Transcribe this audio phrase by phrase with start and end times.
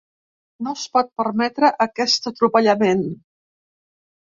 [0.67, 3.09] No es pot permetre aquest atropellament.